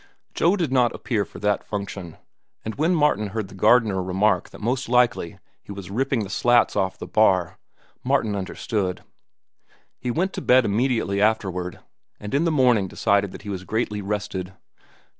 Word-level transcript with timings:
Joe 0.33 0.55
did 0.55 0.71
not 0.71 0.95
appear 0.95 1.25
for 1.25 1.37
that 1.41 1.63
function, 1.63 2.17
and 2.65 2.73
when 2.73 2.95
Martin 2.95 3.27
heard 3.27 3.49
the 3.49 3.53
gardener 3.53 4.01
remark 4.01 4.49
that 4.49 4.59
most 4.59 4.89
likely 4.89 5.37
he 5.61 5.71
was 5.71 5.91
ripping 5.91 6.21
the 6.23 6.29
slats 6.31 6.75
off 6.75 6.97
the 6.97 7.05
bar, 7.05 7.59
Martin 8.03 8.35
understood. 8.35 9.03
He 9.99 10.09
went 10.09 10.33
to 10.33 10.41
bed 10.41 10.65
immediately 10.65 11.21
afterward, 11.21 11.81
and 12.19 12.33
in 12.33 12.45
the 12.45 12.51
morning 12.51 12.87
decided 12.87 13.31
that 13.31 13.43
he 13.43 13.49
was 13.49 13.63
greatly 13.63 14.01
rested. 14.01 14.53